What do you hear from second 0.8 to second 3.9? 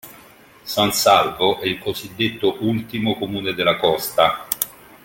Salvo è il cosiddetto ultimo comune della